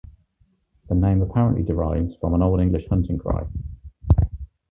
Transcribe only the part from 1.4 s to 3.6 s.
derives from an old English hunting cry.